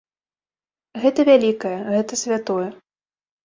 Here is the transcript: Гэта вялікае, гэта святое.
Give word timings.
Гэта 1.03 1.27
вялікае, 1.29 1.77
гэта 1.93 2.13
святое. 2.25 2.67